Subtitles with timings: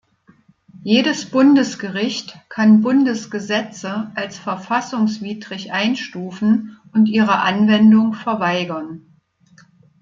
[0.83, 9.05] Jedes Bundesgericht kann Bundesgesetze als verfassungswidrig einstufen und ihre Anwendung verweigern.